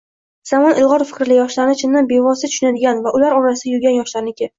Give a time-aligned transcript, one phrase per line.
[0.51, 4.49] Zamon ilg‘or fikrli, yoshlarni ichidan bevosita tushunadigan va ular orasida yurgan yoshlarniki.